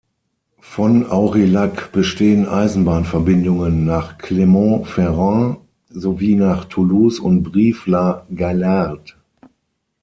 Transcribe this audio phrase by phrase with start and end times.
[0.57, 5.59] Von Aurillac bestehen Eisenbahnverbindungen nach Clermont-Ferrand
[5.91, 9.13] sowie nach Toulouse und Brive-la-Gaillarde.